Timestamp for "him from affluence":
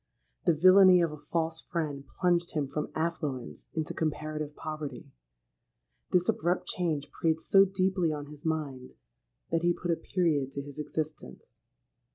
2.55-3.67